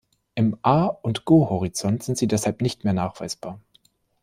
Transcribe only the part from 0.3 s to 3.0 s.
Im A- und Go-Horizont sind sie deshalb nicht mehr